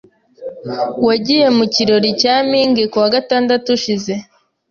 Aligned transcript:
Wagiye 1.07 1.45
mu 1.57 1.65
kirori 1.73 2.09
cya 2.21 2.35
Ming 2.49 2.75
kuwa 2.91 3.07
gatandatu 3.15 3.67
ushize? 3.77 4.13